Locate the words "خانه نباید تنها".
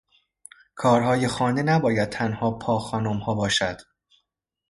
1.27-2.51